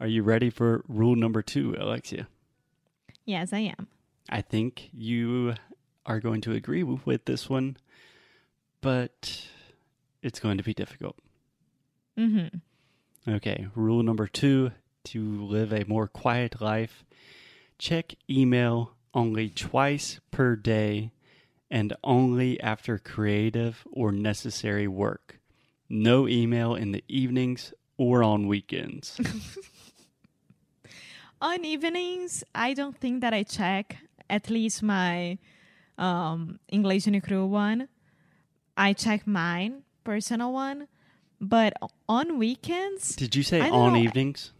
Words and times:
Are 0.00 0.06
you 0.06 0.22
ready 0.22 0.48
for 0.48 0.84
rule 0.86 1.16
number 1.16 1.42
two, 1.42 1.74
Alexia? 1.78 2.28
Yes, 3.24 3.52
I 3.52 3.58
am. 3.58 3.88
I 4.30 4.42
think 4.42 4.90
you 4.92 5.54
are 6.06 6.20
going 6.20 6.40
to 6.42 6.52
agree 6.52 6.82
with 6.82 7.24
this 7.24 7.48
one, 7.50 7.76
but 8.80 9.44
it's 10.22 10.38
going 10.38 10.56
to 10.58 10.64
be 10.64 10.72
difficult. 10.72 11.16
Mm-hmm. 12.16 12.58
Okay, 13.30 13.66
rule 13.74 14.02
number 14.02 14.26
two 14.26 14.72
to 15.04 15.44
live 15.44 15.72
a 15.72 15.84
more 15.84 16.06
quiet 16.06 16.60
life 16.60 17.04
check 17.78 18.14
email 18.28 18.92
only 19.14 19.48
twice 19.48 20.20
per 20.30 20.56
day 20.56 21.12
and 21.70 21.94
only 22.02 22.60
after 22.60 22.98
creative 22.98 23.84
or 23.90 24.12
necessary 24.12 24.88
work. 24.88 25.38
No 25.88 26.28
email 26.28 26.74
in 26.74 26.92
the 26.92 27.04
evenings 27.08 27.72
or 27.96 28.22
on 28.22 28.46
weekends. 28.46 29.20
On 31.40 31.64
evenings, 31.64 32.42
I 32.54 32.74
don't 32.74 32.96
think 32.96 33.20
that 33.20 33.32
I 33.32 33.42
check 33.44 33.96
at 34.28 34.50
least 34.50 34.82
my 34.82 35.38
um, 35.96 36.58
English 36.68 37.06
and 37.06 37.22
Crew 37.22 37.46
one. 37.46 37.88
I 38.76 38.92
check 38.92 39.26
mine, 39.26 39.82
personal 40.04 40.52
one. 40.52 40.88
But 41.40 41.74
on 42.08 42.38
weekends, 42.38 43.14
Did 43.14 43.36
you 43.36 43.44
say 43.44 43.60
on 43.60 43.92
know. 43.92 43.98
evenings? 43.98 44.52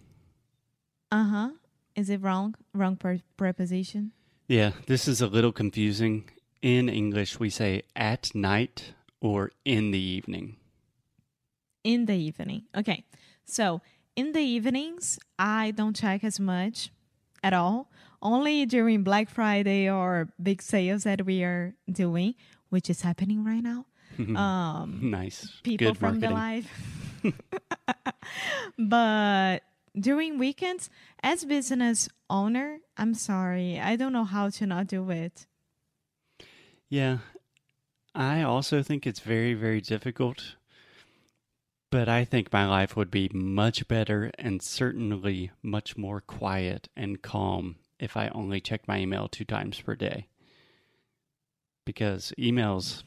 uh 1.11 1.25
huh. 1.25 1.51
Is 1.97 2.11
it 2.11 2.23
wrong? 2.23 2.55
Wrong 2.73 2.97
per- 2.97 3.23
preposition? 3.37 4.13
Yeah, 4.47 4.71
this 4.87 5.09
is 5.09 5.21
a 5.21 5.27
little 5.27 5.51
confusing. 5.53 6.31
In 6.63 6.89
English, 6.89 7.41
we 7.41 7.51
say 7.51 7.83
at 7.97 8.33
night 8.35 8.93
or 9.21 9.51
in 9.65 9.91
the 9.91 9.99
evening. 9.99 10.57
In 11.83 12.07
the 12.07 12.15
evening. 12.15 12.63
Okay. 12.77 13.05
So 13.45 13.81
in 14.19 14.33
the 14.33 14.41
evenings, 14.41 15.19
I 15.39 15.71
don't 15.71 15.95
check 15.95 16.25
as 16.25 16.41
much 16.41 16.91
at 17.43 17.53
all. 17.55 17.89
Only 18.21 18.67
during 18.67 19.05
Black 19.05 19.31
Friday 19.31 19.89
or 19.89 20.29
big 20.43 20.61
sales 20.61 21.05
that 21.05 21.25
we 21.25 21.45
are 21.45 21.75
doing, 21.91 22.35
which 22.69 22.91
is 22.91 23.03
happening 23.03 23.45
right 23.45 23.63
now. 23.63 23.87
Um, 24.19 25.11
Nice. 25.11 25.61
people 25.63 25.93
Good 25.95 25.99
from 25.99 26.19
the 26.19 26.31
marketing. 26.31 26.65
live. 27.23 28.13
but 28.79 29.63
during 29.95 30.39
weekends, 30.39 30.91
as 31.23 31.45
business 31.45 32.09
owner, 32.29 32.79
I'm 32.97 33.15
sorry, 33.15 33.79
I 33.79 33.95
don't 33.95 34.13
know 34.13 34.25
how 34.25 34.51
to 34.51 34.67
not 34.67 34.89
do 34.89 35.09
it. 35.11 35.47
Yeah. 36.89 37.19
I 38.15 38.43
also 38.43 38.83
think 38.83 39.07
it's 39.07 39.21
very, 39.21 39.55
very 39.55 39.81
difficult. 39.81 40.57
But 41.91 42.09
I 42.09 42.25
think 42.25 42.53
my 42.53 42.67
life 42.67 42.97
would 42.97 43.11
be 43.11 43.31
much 43.33 43.89
better 43.89 44.31
and 44.39 44.61
certainly 44.61 45.51
much 45.63 45.97
more 45.97 46.21
quiet 46.21 46.89
and 46.95 47.23
calm 47.23 47.77
if 47.99 48.17
I 48.17 48.29
only 48.29 48.61
check 48.61 48.87
my 48.87 48.99
email 48.99 49.27
two 49.27 49.45
times 49.45 49.81
per 49.81 49.95
day. 49.95 50.27
Because 51.87 52.33
emails, 52.39 53.05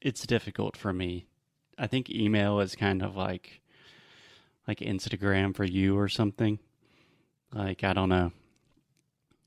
it's 0.00 0.26
difficult 0.26 0.76
for 0.76 0.92
me. 0.92 1.26
I 1.78 1.86
think 1.86 2.10
email 2.10 2.58
is 2.58 2.74
kind 2.74 3.02
of 3.02 3.16
like 3.16 3.60
like 4.66 4.80
Instagram 4.80 5.54
for 5.54 5.64
you 5.64 5.96
or 5.96 6.08
something. 6.08 6.58
Like 7.52 7.84
I 7.84 7.92
don't 7.92 8.08
know. 8.08 8.32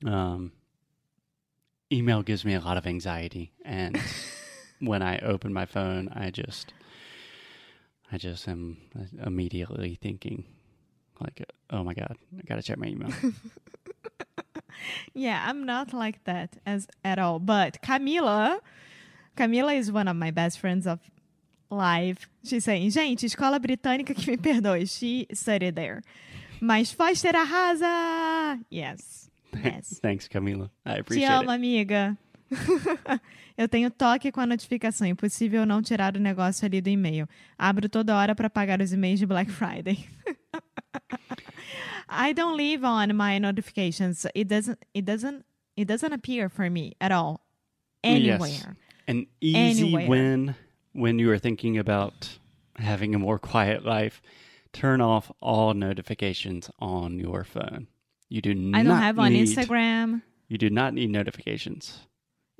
Um 0.06 0.52
email 1.92 2.22
gives 2.22 2.44
me 2.46 2.54
a 2.54 2.60
lot 2.60 2.78
of 2.78 2.86
anxiety 2.86 3.52
and 3.62 4.00
when 4.80 5.02
I 5.02 5.18
open 5.18 5.52
my 5.52 5.66
phone, 5.66 6.08
I 6.14 6.30
just 6.30 6.72
I 8.12 8.18
just 8.18 8.48
am 8.48 8.76
immediately 9.24 9.96
thinking 10.00 10.44
like 11.20 11.44
oh 11.70 11.84
my 11.84 11.94
god, 11.94 12.16
I 12.38 12.42
got 12.42 12.56
to 12.56 12.62
check 12.62 12.78
my 12.78 12.86
email. 12.86 13.10
Yeah, 15.14 15.44
I'm 15.46 15.64
not 15.66 15.92
like 15.92 16.24
that 16.24 16.56
as 16.64 16.86
at 17.04 17.18
all. 17.18 17.38
But 17.38 17.82
Camila, 17.82 18.60
Camila 19.36 19.76
is 19.76 19.92
one 19.92 20.08
of 20.08 20.16
my 20.16 20.30
best 20.30 20.58
friends 20.58 20.86
of 20.86 21.00
life. 21.70 22.28
She's 22.44 22.64
saying, 22.64 22.90
gente, 22.90 23.26
escola 23.26 23.60
britânica 23.60 24.16
que 24.16 24.32
me 24.32 24.36
perdoe. 24.38 24.88
She 24.90 25.26
studied 25.32 25.76
there. 25.76 26.02
Mas 26.60 26.92
Foster 26.92 27.32
arrasa! 27.32 28.60
Yes. 28.70 29.26
Yes. 29.64 29.98
Thanks, 30.00 30.28
Camila. 30.28 30.70
I 30.86 30.94
appreciate 30.98 31.26
Te 31.26 31.32
amo, 31.34 31.50
it. 31.50 31.54
amiga. 31.56 32.16
Eu 33.56 33.68
tenho 33.68 33.90
toque 33.90 34.32
com 34.32 34.40
a 34.40 34.46
notificação. 34.46 35.06
Impossível 35.06 35.66
não 35.66 35.82
tirar 35.82 36.16
o 36.16 36.20
negócio 36.20 36.64
ali 36.66 36.80
do 36.80 36.88
e-mail. 36.88 37.28
Abro 37.58 37.88
toda 37.88 38.16
hora 38.16 38.34
para 38.34 38.48
pagar 38.50 38.80
os 38.80 38.92
e-mails 38.92 39.18
de 39.18 39.26
Black 39.26 39.50
Friday. 39.50 40.08
I 42.08 42.32
don't 42.32 42.56
leave 42.56 42.84
on 42.84 43.12
my 43.14 43.38
notifications. 43.38 44.26
It 44.34 44.48
doesn't. 44.48 44.78
It 44.94 45.02
doesn't. 45.04 45.44
It 45.76 45.86
doesn't 45.86 46.12
appear 46.12 46.48
for 46.48 46.68
me 46.68 46.94
at 47.00 47.12
all 47.12 47.40
anywhere. 48.02 48.48
Yes. 48.48 48.66
An 49.06 49.26
easy 49.40 49.82
Anywhere. 49.84 50.08
win 50.08 50.54
when 50.92 51.18
you 51.18 51.30
are 51.30 51.38
thinking 51.38 51.78
about 51.78 52.38
having 52.76 53.14
a 53.14 53.18
more 53.18 53.38
quiet 53.38 53.84
life. 53.84 54.20
Turn 54.72 55.00
off 55.00 55.32
all 55.40 55.74
notifications 55.74 56.70
on 56.78 57.18
your 57.18 57.44
phone. 57.44 57.88
You 58.28 58.40
do 58.40 58.54
not 58.54 58.78
I 58.78 58.82
don't 58.84 58.98
have 58.98 59.18
on 59.18 59.32
need, 59.32 59.48
Instagram. 59.48 60.22
You 60.48 60.58
do 60.58 60.70
not 60.70 60.94
need 60.94 61.10
notifications. 61.10 62.06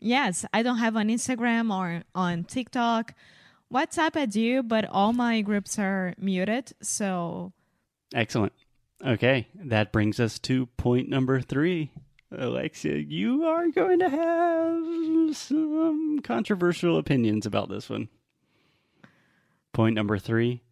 Yes, 0.01 0.45
I 0.53 0.63
don't 0.63 0.79
have 0.79 0.97
on 0.97 1.09
Instagram 1.09 1.75
or 1.75 2.03
on 2.15 2.45
TikTok. 2.45 3.15
WhatsApp 3.73 4.17
I 4.17 4.27
do, 4.27 4.63
but 4.63 4.85
all 4.87 5.13
my 5.13 5.43
groups 5.43 5.79
are 5.79 6.15
muted. 6.19 6.73
So 6.83 7.53
Excellent. 8.15 8.53
Okay, 9.05 9.49
that 9.55 9.93
brings 9.93 10.21
us 10.21 10.39
to 10.41 10.67
point 10.67 11.09
number 11.09 11.41
three. 11.41 11.91
Alexia, 12.33 12.97
you 12.97 13.45
are 13.45 13.69
going 13.69 13.99
to 14.01 14.09
have 14.09 15.37
some 15.37 16.21
controversial 16.23 16.99
opinions 16.99 17.47
about 17.47 17.69
this 17.69 17.89
one. 17.89 18.09
Point 19.73 19.95
number 19.95 20.19
three 20.19 20.63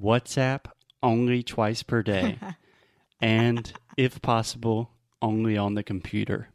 WhatsApp 0.00 0.66
only 1.02 1.42
twice 1.42 1.82
per 1.82 2.02
day. 2.02 2.38
and, 3.20 3.72
if 3.96 4.22
possible, 4.22 4.90
only 5.20 5.56
on 5.56 5.74
the 5.74 5.82
computer. 5.82 6.48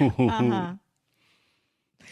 uh-huh. 0.00 0.74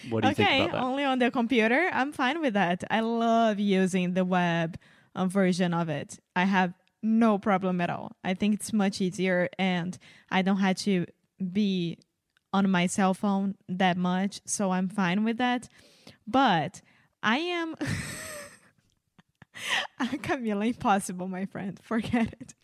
What 0.09 0.23
do 0.23 0.29
you 0.29 0.33
okay, 0.33 0.45
think 0.45 0.71
about 0.71 0.81
that? 0.81 0.85
only 0.85 1.05
on 1.05 1.19
the 1.19 1.31
computer. 1.31 1.91
I'm 1.93 2.13
fine 2.13 2.41
with 2.41 2.55
that. 2.55 2.85
I 2.91 3.01
love 3.01 3.59
using 3.59 4.15
the 4.15 4.25
web 4.25 4.79
uh, 5.15 5.27
version 5.27 5.75
of 5.75 5.89
it. 5.89 6.19
I 6.35 6.45
have 6.45 6.75
no 7.03 7.39
problem 7.39 7.81
at 7.81 7.91
all. 7.91 8.13
I 8.25 8.35
think 8.35 8.55
it's 8.55 8.73
much 8.73 9.01
easier 9.01 9.49
and 9.59 9.97
I 10.31 10.43
don't 10.43 10.57
have 10.57 10.77
to 10.79 11.07
be 11.53 11.99
on 12.53 12.71
my 12.71 12.87
cell 12.87 13.15
phone 13.15 13.57
that 13.69 13.97
much, 13.97 14.41
so 14.47 14.71
I'm 14.71 14.89
fine 14.89 15.25
with 15.25 15.39
that. 15.39 15.69
But 16.27 16.81
I 17.23 17.39
am 17.39 17.75
Camila, 20.01 20.67
impossible, 20.67 21.29
my 21.29 21.47
friend. 21.47 21.79
Forget 21.83 22.35
it. 22.41 22.55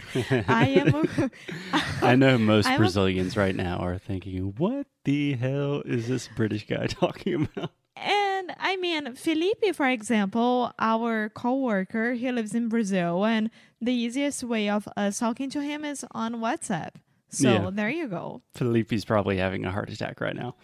I 0.49 0.67
am 0.69 1.31
I 2.03 2.17
know 2.17 2.37
most 2.39 2.67
I'm 2.67 2.75
a- 2.75 2.79
Brazilians 2.79 3.37
right 3.37 3.55
now 3.55 3.79
are 3.79 3.99
thinking, 3.99 4.55
what 4.59 4.87
the 5.05 5.35
hell 5.35 5.83
is 5.85 6.09
this 6.09 6.29
British 6.29 6.67
guy 6.67 6.87
talking 6.89 7.49
about? 7.55 7.71
And 7.97 8.53
I 8.59 8.77
mean, 8.77 9.15
Felipe, 9.15 9.75
for 9.75 9.87
example, 9.87 10.73
our 10.79 11.29
coworker, 11.31 12.15
he 12.15 12.33
lives 12.33 12.55
in 12.55 12.69
Brazil, 12.69 13.25
and 13.27 13.51
the 13.81 13.93
easiest 13.93 14.43
way 14.43 14.69
of 14.71 14.89
us 14.97 15.19
talking 15.19 15.51
to 15.51 15.61
him 15.63 15.85
is 15.85 16.05
on 16.13 16.37
WhatsApp. 16.37 16.91
So 17.29 17.49
Yeah. 17.49 17.71
there 17.73 17.91
you 17.91 18.09
go. 18.09 18.43
Felipe's 18.55 19.05
probably 19.05 19.37
having 19.37 19.65
a 19.65 19.71
heart 19.71 19.91
attack 19.91 20.21
right 20.21 20.35
now. 20.35 20.55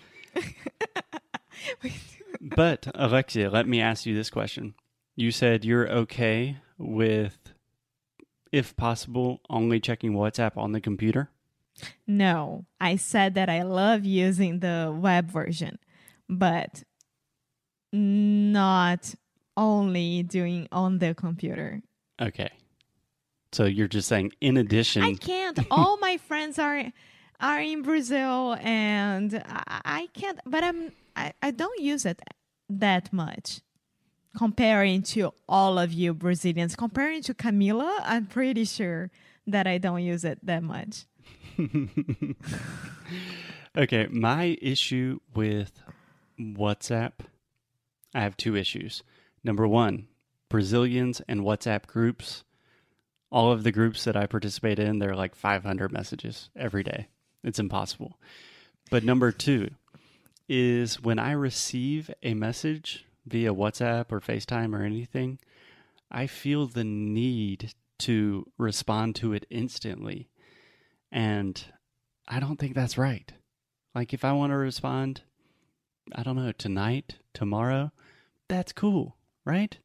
but, 2.41 2.87
Alexia, 2.95 3.51
let 3.51 3.69
me 3.69 3.81
ask 3.81 4.07
you 4.07 4.15
this 4.15 4.31
question. 4.31 4.75
You 5.17 5.31
said 5.31 5.65
you're 5.65 5.89
okay 5.89 6.59
with, 6.77 7.39
if 8.53 8.77
possible, 8.77 9.41
only 9.49 9.81
checking 9.81 10.13
WhatsApp 10.13 10.59
on 10.59 10.73
the 10.73 10.81
computer? 10.81 11.31
No, 12.07 12.67
I 12.81 12.97
said 12.97 13.35
that 13.35 13.49
I 13.49 13.63
love 13.63 14.05
using 14.05 14.61
the 14.61 14.95
web 14.95 15.31
version, 15.31 15.79
but 16.29 16.85
not 17.93 19.15
only 19.57 20.23
doing 20.23 20.69
on 20.71 20.99
the 20.99 21.15
computer. 21.15 21.81
Okay. 22.21 22.51
So 23.53 23.65
you're 23.65 23.89
just 23.89 24.09
saying, 24.09 24.33
in 24.43 24.59
addition, 24.59 25.03
I 25.03 25.15
can't. 25.15 25.59
All 25.71 25.97
my 25.97 26.19
friends 26.19 26.59
are 26.59 26.93
are 27.41 27.61
in 27.61 27.83
Brazil, 27.83 28.57
and 28.61 29.43
I, 29.47 29.81
I 29.85 30.09
can't. 30.13 30.41
But 30.45 30.63
I'm 30.63 30.93
I, 31.15 31.33
I 31.41 31.51
don't 31.53 31.81
use 31.81 32.05
it 32.05 32.21
that 32.69 33.13
much 33.13 33.61
comparing 34.37 35.03
to 35.03 35.33
all 35.49 35.79
of 35.79 35.93
you 35.93 36.15
Brazilians. 36.15 36.77
Comparing 36.77 37.23
to 37.23 37.35
Camila, 37.35 38.01
I'm 38.03 38.27
pretty 38.27 38.65
sure 38.65 39.11
that 39.47 39.67
I 39.67 39.79
don't 39.79 40.03
use 40.03 40.25
it 40.25 40.39
that 40.45 40.63
much. 40.63 41.05
Okay, 43.79 44.07
my 44.11 44.57
issue 44.63 45.19
with 45.35 45.83
WhatsApp, 46.41 47.13
I 48.15 48.23
have 48.23 48.35
two 48.39 48.57
issues. 48.57 49.03
Number 49.45 49.69
one, 49.69 50.09
Brazilians 50.49 51.21
and 51.29 51.43
WhatsApp 51.43 51.87
groups 51.87 52.45
all 53.31 53.53
of 53.53 53.65
the 53.65 53.73
groups 53.73 54.05
that 54.05 54.17
I 54.17 54.27
participate 54.27 54.79
in, 54.79 54.99
they're 54.99 55.17
like 55.17 55.35
500 55.35 55.93
messages 55.93 56.51
every 56.57 56.83
day. 56.83 57.09
It's 57.43 57.59
impossible. 57.59 58.19
But 58.91 59.05
number 59.05 59.33
two 59.33 59.71
is 60.49 61.03
when 61.03 61.19
I 61.19 61.33
receive 61.33 62.11
a 62.23 62.35
message 62.35 63.05
via 63.27 63.53
WhatsApp 63.53 64.13
or 64.13 64.21
FaceTime 64.21 64.75
or 64.75 64.83
anything, 64.83 65.39
I 66.11 66.27
feel 66.27 66.67
the 66.67 66.85
need 66.85 67.73
to 67.99 68.47
respond 68.59 69.17
to 69.17 69.33
it 69.33 69.47
instantly. 69.51 70.29
And 71.11 71.63
I 72.29 72.41
don't 72.41 72.59
think 72.59 72.75
that's 72.75 72.99
right. 72.99 73.33
Like, 73.95 74.13
if 74.13 74.25
I 74.25 74.33
want 74.33 74.53
to 74.53 74.57
respond, 74.57 75.23
I 76.15 76.23
don't 76.23 76.37
know, 76.37 76.53
tonight, 76.53 77.17
tomorrow, 77.33 77.93
that's 78.49 78.73
cool, 78.73 79.17
right? 79.45 79.77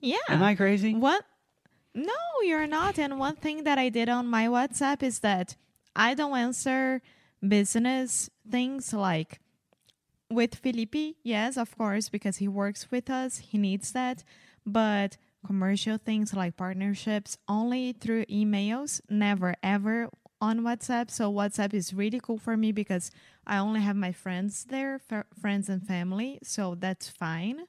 Yeah. 0.00 0.16
Am 0.28 0.42
I 0.42 0.54
crazy? 0.54 0.94
What? 0.94 1.24
No, 1.94 2.12
you're 2.42 2.66
not. 2.66 2.98
And 2.98 3.18
one 3.18 3.36
thing 3.36 3.64
that 3.64 3.78
I 3.78 3.88
did 3.88 4.08
on 4.08 4.26
my 4.26 4.46
WhatsApp 4.46 5.02
is 5.02 5.20
that 5.20 5.56
I 5.94 6.14
don't 6.14 6.36
answer 6.36 7.02
business 7.46 8.30
things 8.50 8.92
like 8.92 9.40
with 10.30 10.54
Felipe. 10.56 11.16
Yes, 11.22 11.56
of 11.56 11.76
course, 11.76 12.08
because 12.08 12.38
he 12.38 12.48
works 12.48 12.90
with 12.90 13.10
us, 13.10 13.38
he 13.38 13.58
needs 13.58 13.92
that. 13.92 14.24
But 14.64 15.16
commercial 15.46 15.96
things 15.98 16.34
like 16.34 16.56
partnerships 16.56 17.38
only 17.48 17.92
through 17.92 18.24
emails, 18.26 19.00
never 19.08 19.54
ever 19.62 20.08
on 20.40 20.60
WhatsApp. 20.60 21.10
So 21.10 21.32
WhatsApp 21.32 21.72
is 21.72 21.94
really 21.94 22.20
cool 22.20 22.38
for 22.38 22.56
me 22.56 22.72
because 22.72 23.10
I 23.46 23.58
only 23.58 23.80
have 23.80 23.96
my 23.96 24.12
friends 24.12 24.64
there, 24.68 25.00
f- 25.10 25.24
friends 25.40 25.68
and 25.68 25.86
family. 25.86 26.40
So 26.42 26.74
that's 26.74 27.08
fine. 27.08 27.60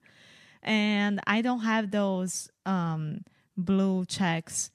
And 0.64 1.22
I 1.28 1.42
don't 1.42 1.62
have 1.62 1.92
those 1.92 2.50
um, 2.66 3.22
blue 3.56 4.06
checks 4.06 4.72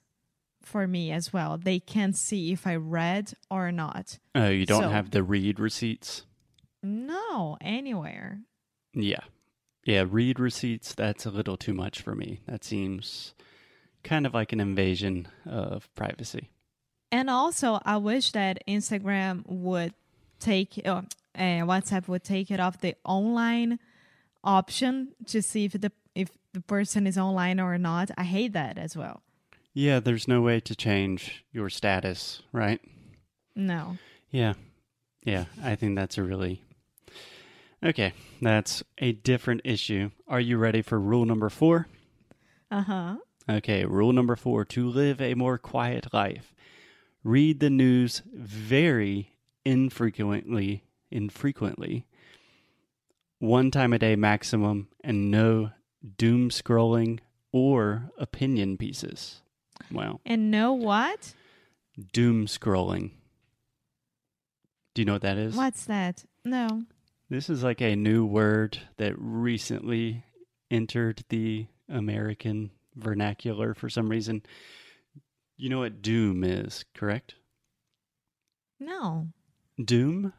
for 0.62 0.86
me 0.86 1.10
as 1.10 1.32
well. 1.32 1.58
They 1.58 1.80
can't 1.80 2.16
see 2.16 2.52
if 2.52 2.66
I 2.68 2.76
read 2.76 3.32
or 3.50 3.72
not. 3.72 4.18
Oh, 4.36 4.48
you 4.48 4.64
don't 4.64 4.82
So- 4.84 4.88
have 4.90 5.10
the 5.10 5.24
read 5.24 5.58
receipts? 5.58 6.24
No, 6.84 7.21
anywhere. 7.60 8.40
Yeah. 8.94 9.24
Yeah, 9.84 10.04
read 10.08 10.38
receipts, 10.38 10.94
that's 10.94 11.26
a 11.26 11.30
little 11.30 11.56
too 11.56 11.74
much 11.74 12.00
for 12.00 12.14
me. 12.14 12.40
That 12.46 12.62
seems 12.64 13.34
kind 14.04 14.26
of 14.26 14.34
like 14.34 14.52
an 14.52 14.60
invasion 14.60 15.28
of 15.44 15.92
privacy. 15.94 16.50
And 17.10 17.28
also, 17.28 17.80
I 17.84 17.96
wish 17.96 18.32
that 18.32 18.62
Instagram 18.66 19.44
would 19.46 19.92
take, 20.38 20.80
uh, 20.84 21.02
uh, 21.34 21.62
WhatsApp 21.66 22.08
would 22.08 22.24
take 22.24 22.50
it 22.50 22.60
off 22.60 22.78
the 22.78 22.94
online 23.04 23.78
option 24.44 25.14
to 25.26 25.42
see 25.42 25.64
if 25.64 25.72
the 25.72 25.92
if 26.14 26.28
the 26.52 26.60
person 26.60 27.06
is 27.06 27.16
online 27.16 27.58
or 27.58 27.78
not. 27.78 28.10
I 28.18 28.24
hate 28.24 28.52
that 28.52 28.76
as 28.78 28.96
well. 28.96 29.22
Yeah, 29.74 30.00
there's 30.00 30.28
no 30.28 30.42
way 30.42 30.60
to 30.60 30.76
change 30.76 31.44
your 31.52 31.70
status, 31.70 32.42
right? 32.52 32.80
No. 33.56 33.96
Yeah. 34.30 34.54
Yeah, 35.24 35.44
I 35.62 35.76
think 35.76 35.96
that's 35.96 36.18
a 36.18 36.22
really. 36.22 36.62
Okay, 37.84 38.12
that's 38.40 38.82
a 38.98 39.12
different 39.12 39.62
issue. 39.64 40.10
Are 40.28 40.40
you 40.40 40.56
ready 40.56 40.82
for 40.82 41.00
rule 41.00 41.24
number 41.24 41.48
four? 41.48 41.88
Uh 42.70 42.82
huh. 42.82 43.16
Okay, 43.48 43.84
rule 43.84 44.12
number 44.12 44.36
four 44.36 44.64
to 44.66 44.88
live 44.88 45.20
a 45.20 45.34
more 45.34 45.58
quiet 45.58 46.12
life. 46.12 46.54
Read 47.24 47.60
the 47.60 47.70
news 47.70 48.22
very 48.32 49.36
infrequently, 49.64 50.84
infrequently, 51.10 52.06
one 53.38 53.70
time 53.70 53.92
a 53.92 53.98
day 53.98 54.14
maximum, 54.16 54.88
and 55.02 55.30
no 55.30 55.70
doom 56.18 56.50
scrolling 56.50 57.18
or 57.50 58.10
opinion 58.16 58.76
pieces. 58.76 59.42
Wow. 59.90 60.20
And 60.24 60.50
no 60.50 60.72
what? 60.72 61.34
doom 62.12 62.46
scrolling. 62.46 63.10
Do 64.94 65.02
you 65.02 65.06
know 65.06 65.14
what 65.14 65.22
that 65.22 65.36
is? 65.38 65.54
What's 65.54 65.84
that? 65.86 66.24
No. 66.44 66.84
This 67.32 67.48
is 67.48 67.62
like 67.62 67.80
a 67.80 67.96
new 67.96 68.26
word 68.26 68.78
that 68.98 69.14
recently 69.16 70.22
entered 70.70 71.24
the 71.30 71.66
American 71.88 72.72
vernacular 72.94 73.72
for 73.72 73.88
some 73.88 74.10
reason. 74.10 74.42
You 75.56 75.70
know 75.70 75.78
what 75.78 76.02
doom 76.02 76.44
is, 76.44 76.84
correct? 76.92 77.36
No. 78.78 79.28
Doom? 79.82 80.34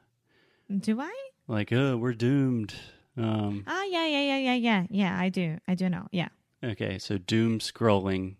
Do 0.71 1.01
I? 1.01 1.11
Like, 1.47 1.73
oh, 1.73 1.97
we're 1.97 2.13
doomed. 2.13 2.75
Um, 3.17 3.63
Ah, 3.65 3.85
yeah, 3.85 4.05
yeah, 4.05 4.21
yeah, 4.21 4.37
yeah, 4.37 4.53
yeah. 4.53 4.85
Yeah, 4.91 5.19
I 5.19 5.29
do. 5.29 5.57
I 5.67 5.73
do 5.73 5.89
know. 5.89 6.05
Yeah. 6.11 6.29
okay, 6.63 6.99
so 6.99 7.17
doom 7.17 7.57
scrolling, 7.57 8.35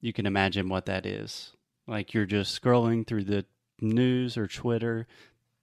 you 0.00 0.14
can 0.14 0.24
imagine 0.24 0.70
what 0.70 0.86
that 0.86 1.04
is. 1.04 1.52
Like, 1.86 2.14
you're 2.14 2.24
just 2.24 2.58
scrolling 2.58 3.06
through 3.06 3.24
the 3.24 3.44
news 3.82 4.38
or 4.38 4.46
Twitter, 4.46 5.06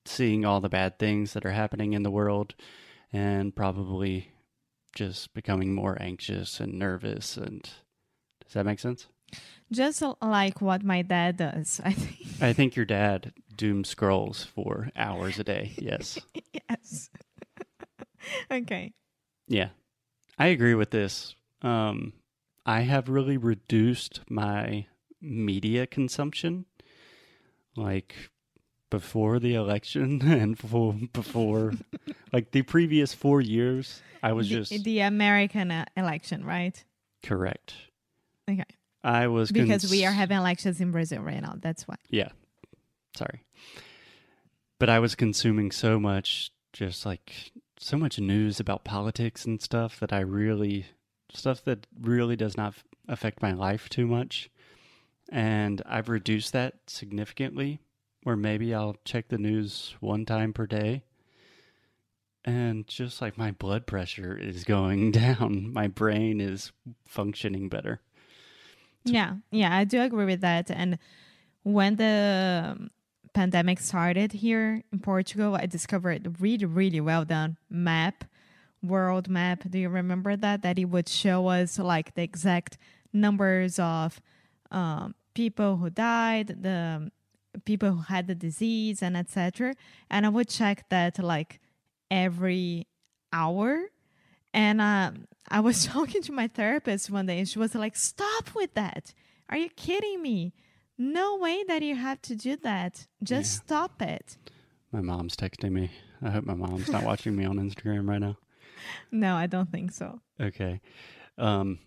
seeing 0.08 0.46
all 0.46 0.62
the 0.62 0.70
bad 0.70 1.00
things 1.00 1.34
that 1.34 1.46
are 1.46 1.52
happening 1.52 1.94
in 1.94 2.04
the 2.04 2.12
world, 2.12 2.56
and 3.12 3.56
probably 3.56 4.32
just 4.96 5.34
becoming 5.34 5.74
more 5.74 5.98
anxious 6.02 6.60
and 6.60 6.74
nervous. 6.74 7.38
And 7.38 7.62
does 8.44 8.54
that 8.54 8.66
make 8.66 8.80
sense? 8.80 9.08
Just 9.72 10.02
like 10.22 10.62
what 10.62 10.84
my 10.84 11.02
dad 11.02 11.38
does, 11.38 11.82
I 11.84 11.92
think. 11.92 12.42
I 12.42 12.54
think 12.54 12.76
your 12.76 12.86
dad 12.86 13.34
doom 13.56 13.84
scrolls 13.84 14.44
for 14.44 14.90
hours 14.96 15.40
a 15.40 15.44
day. 15.44 15.74
Yes. 15.78 16.20
yes. 16.70 17.10
okay. 18.52 18.94
Yeah. 19.48 19.70
I 20.40 20.48
agree 20.48 20.76
with 20.76 20.92
this. 20.92 21.36
Um, 21.62 22.14
I 22.66 22.82
have 22.82 23.10
really 23.10 23.38
reduced 23.38 24.22
my 24.30 24.86
media 25.22 25.88
consumption. 25.88 26.66
Like 27.76 28.16
before 28.90 29.40
the 29.40 29.56
election 29.56 30.22
and 30.30 30.58
for, 30.58 30.94
before, 31.14 31.74
like 32.34 32.52
the 32.52 32.62
previous 32.62 33.14
four 33.14 33.42
years, 33.42 34.02
I 34.24 34.34
was 34.34 34.50
the, 34.50 34.56
just 34.56 34.84
the 34.84 35.00
American 35.02 35.72
uh, 35.72 35.86
election, 35.96 36.46
right? 36.46 36.84
correct. 37.24 37.74
Okay. 38.50 38.64
I 39.04 39.28
was 39.28 39.52
Because 39.52 39.90
we 39.90 40.06
are 40.06 40.12
having 40.12 40.38
elections 40.38 40.82
in 40.82 40.92
Brazil 40.92 41.22
right 41.22 41.42
now. 41.42 41.56
That's 41.60 41.88
why. 41.88 41.96
Yeah. 42.10 42.30
Sorry. 43.16 43.44
But 44.80 44.90
I 44.90 45.00
was 45.00 45.16
consuming 45.16 45.72
so 45.72 46.00
much, 46.00 46.52
just 46.74 47.06
like 47.06 47.52
so 47.80 47.98
much 47.98 48.20
news 48.20 48.60
about 48.60 48.84
politics 48.84 49.46
and 49.46 49.62
stuff 49.62 50.00
that 50.00 50.14
I 50.14 50.20
really, 50.20 50.86
stuff 51.34 51.64
that 51.66 51.88
really 52.00 52.36
does 52.36 52.58
not 52.58 52.70
f- 52.70 52.84
affect 53.08 53.42
my 53.42 53.54
life 53.54 53.90
too 53.90 54.08
much. 54.08 54.50
And 55.30 55.82
I've 55.86 56.10
reduced 56.10 56.54
that 56.54 56.76
significantly, 56.88 57.80
where 58.24 58.36
maybe 58.36 58.74
I'll 58.74 58.96
check 59.06 59.30
the 59.30 59.38
news 59.38 59.96
one 60.00 60.26
time 60.26 60.54
per 60.54 60.66
day. 60.66 61.04
And 62.46 62.88
just 62.88 63.22
like 63.22 63.38
my 63.38 63.52
blood 63.52 63.86
pressure 63.86 64.38
is 64.38 64.64
going 64.64 65.12
down, 65.26 65.72
my 65.74 65.88
brain 65.88 66.40
is 66.40 66.72
functioning 67.06 67.70
better. 67.70 68.02
Yeah, 69.04 69.36
yeah, 69.52 69.76
I 69.76 69.84
do 69.84 70.02
agree 70.02 70.26
with 70.26 70.42
that. 70.42 70.70
And 70.70 70.98
when 71.64 71.96
the 71.96 72.76
um, 72.78 72.90
pandemic 73.34 73.80
started 73.80 74.32
here 74.32 74.84
in 74.92 75.00
Portugal, 75.00 75.56
I 75.56 75.66
discovered 75.66 76.42
really, 76.42 76.66
really 76.66 77.02
well 77.02 77.26
done 77.26 77.58
map, 77.70 78.24
world 78.82 79.30
map. 79.30 79.64
Do 79.70 79.80
you 79.80 79.90
remember 79.90 80.36
that? 80.36 80.62
That 80.62 80.80
it 80.80 80.86
would 80.86 81.10
show 81.10 81.48
us 81.48 81.80
like 81.80 82.16
the 82.16 82.24
exact 82.24 82.78
numbers 83.14 83.80
of 83.80 84.22
um, 84.72 85.16
people 85.34 85.78
who 85.78 85.90
died, 85.90 86.48
the 86.62 87.12
people 87.66 87.92
who 87.92 88.02
had 88.04 88.28
the 88.28 88.36
disease, 88.36 89.02
and 89.02 89.16
etc. 89.18 89.76
And 90.10 90.26
I 90.26 90.30
would 90.30 90.50
check 90.50 90.88
that 90.90 91.20
like 91.20 91.60
every 92.12 92.88
hour. 93.34 93.86
And 94.54 94.82
um, 94.82 95.28
I 95.50 95.60
was 95.60 95.86
talking 95.94 96.22
to 96.24 96.32
my 96.32 96.48
therapist 96.48 97.10
one 97.10 97.26
day, 97.26 97.40
and 97.40 97.48
she 97.50 97.60
was 97.60 97.76
like, 97.76 97.96
"Stop 97.96 98.56
with 98.56 98.74
that! 98.76 99.14
Are 99.50 99.58
you 99.58 99.70
kidding 99.70 100.22
me? 100.22 100.54
No 100.98 101.38
way 101.38 101.64
that 101.68 101.84
you 101.84 101.96
have 101.96 102.22
to 102.24 102.36
do 102.36 102.56
that. 102.58 103.08
Just 103.24 103.58
Yeah. 103.58 103.66
stop 103.66 104.02
it." 104.02 104.38
My 104.92 105.02
mom's 105.02 105.36
texting 105.36 105.72
me. 105.72 105.92
I 106.22 106.30
hope 106.32 106.46
my 106.46 106.54
mom's 106.56 106.90
not 106.90 107.04
watching 107.04 107.36
me 107.36 107.46
on 107.46 107.58
Instagram 107.58 108.08
right 108.10 108.20
now. 108.22 108.38
No, 109.12 109.36
I 109.36 109.48
don't 109.48 109.72
think 109.72 109.92
so. 109.92 110.22
Okay. 110.40 110.80
Um, 111.38 111.80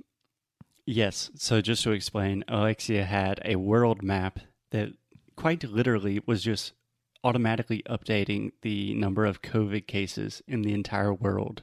yes. 0.87 1.31
So 1.37 1.61
just 1.61 1.85
to 1.85 1.93
explain, 1.93 2.45
Alexia 2.49 3.05
had 3.05 3.41
a 3.45 3.57
world 3.57 4.03
map 4.03 4.41
that 4.71 4.91
quite 5.41 5.65
literally 5.65 6.21
was 6.27 6.43
just 6.43 6.75
automatically 7.25 7.83
updating 7.89 8.53
the 8.61 8.93
number 8.95 9.25
of 9.25 9.41
COVID 9.41 9.87
cases 9.87 10.43
in 10.47 10.61
the 10.63 10.75
entire 10.75 11.15
world. 11.15 11.63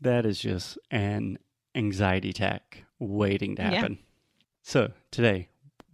That 0.00 0.24
is 0.24 0.38
just 0.40 0.78
an 0.90 1.38
anxiety 1.74 2.30
attack 2.30 2.84
waiting 2.98 3.56
to 3.56 3.62
Yeah. 3.62 3.70
happen. 3.72 3.98
So 4.62 4.92
today 5.10 5.48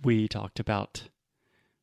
we 0.04 0.28
talked 0.28 0.60
about, 0.60 1.08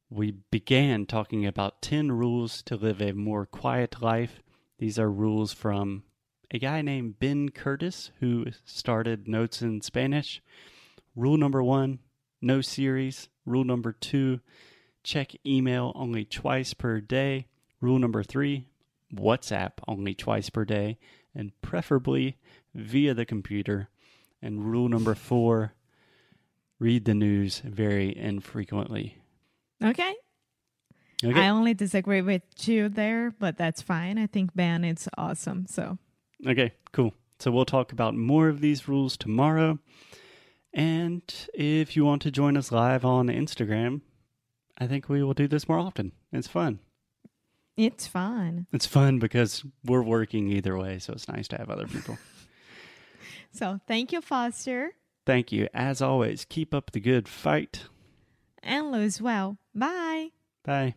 we 0.10 0.32
began 0.50 1.06
talking 1.06 1.46
about 1.46 1.82
10 1.82 2.12
rules 2.14 2.62
to 2.64 2.78
live 2.78 3.02
a 3.02 3.12
more 3.12 3.46
quiet 3.46 4.02
life. 4.02 4.42
These 4.80 4.98
are 4.98 5.12
rules 5.12 5.52
from 5.52 6.04
a 6.52 6.58
guy 6.60 6.82
named 6.82 7.20
Ben 7.20 7.50
Curtis 7.50 8.12
who 8.20 8.46
started 8.64 9.28
Notes 9.28 9.62
in 9.62 9.82
Spanish. 9.82 10.42
Rule 11.16 11.38
number 11.38 11.62
one 11.62 12.00
no 12.42 12.62
series. 12.62 13.30
Rule 13.46 13.64
number 13.64 13.92
two, 13.92 14.40
check 15.04 15.34
email 15.46 15.92
only 15.96 16.26
twice 16.26 16.74
per 16.74 17.00
day. 17.00 17.48
Rule 17.80 18.00
number 18.00 18.24
three, 18.24 18.68
WhatsApp 19.14 19.72
only 19.88 20.14
twice 20.14 20.50
per 20.50 20.66
day, 20.66 20.98
and 21.34 21.52
preferably 21.62 22.38
via 22.74 23.14
the 23.14 23.26
computer. 23.26 23.90
And 24.42 24.66
rule 24.66 24.90
number 24.90 25.16
four, 25.16 25.74
read 26.80 27.06
the 27.06 27.14
news 27.14 27.60
very 27.60 28.16
infrequently. 28.16 29.18
Okay. 29.84 30.16
Okay. 31.24 31.40
I 31.40 31.50
only 31.50 31.74
disagree 31.76 32.22
with 32.22 32.42
you 32.68 32.90
there, 32.90 33.32
but 33.38 33.58
that's 33.58 33.82
fine. 33.82 34.18
I 34.18 34.26
think 34.26 34.56
Ben 34.56 34.84
is 34.84 35.08
awesome. 35.18 35.68
So 35.68 36.00
Okay, 36.48 36.74
cool. 36.92 37.14
So 37.40 37.52
we'll 37.52 37.66
talk 37.66 37.92
about 37.92 38.16
more 38.16 38.48
of 38.50 38.62
these 38.62 38.88
rules 38.88 39.18
tomorrow. 39.18 39.80
And 40.74 41.22
if 41.54 41.96
you 41.96 42.06
want 42.06 42.22
to 42.24 42.32
join 42.32 42.58
us 42.58 42.72
live 42.72 43.04
on 43.04 43.28
Instagram, 43.28 44.02
I 44.82 44.88
think 44.88 45.08
we 45.08 45.24
will 45.24 45.34
do 45.36 45.48
this 45.48 45.70
more 45.70 45.78
often. 45.78 46.12
It's 46.34 46.48
fun. 46.48 46.80
it's 47.78 48.08
fun. 48.08 48.66
It's 48.74 48.88
fun 48.88 49.20
because 49.20 49.64
we're 49.86 50.02
working 50.02 50.50
either 50.50 50.78
way, 50.78 50.98
so 51.00 51.14
it's 51.14 51.28
nice 51.30 51.48
to 51.50 51.58
have 51.58 51.70
other 51.70 51.88
people. 51.88 52.18
So 53.54 53.82
thank 53.86 54.14
you, 54.14 54.22
Foster, 54.22 54.92
Thank 55.26 55.52
you. 55.52 55.68
As 55.74 56.02
always, 56.02 56.46
keep 56.46 56.74
up 56.74 56.92
the 56.92 57.02
good 57.02 57.28
fight. 57.28 57.84
and 58.64 58.92
lose 58.94 59.22
well. 59.22 59.58
Bye. 59.76 60.30
Bye. 60.64 60.96